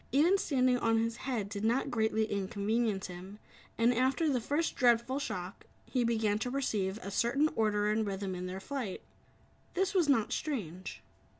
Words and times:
Even 0.11 0.35
standing 0.39 0.79
on 0.79 0.97
his 0.97 1.17
head 1.17 1.47
did 1.47 1.63
not 1.63 1.91
greatly 1.91 2.25
inconvenience 2.25 3.05
him, 3.05 3.37
and 3.77 3.93
after 3.93 4.27
the 4.27 4.41
first 4.41 4.75
dreadful 4.75 5.19
shock, 5.19 5.67
he 5.85 6.03
began 6.03 6.39
to 6.39 6.49
perceive 6.49 6.97
a 7.03 7.11
certain 7.11 7.49
order 7.55 7.87
and 7.91 8.07
rhythm 8.07 8.33
in 8.33 8.47
their 8.47 8.59
flight. 8.59 9.03
This 9.75 9.93
was 9.93 10.09
not 10.09 10.33
strange. 10.33 11.03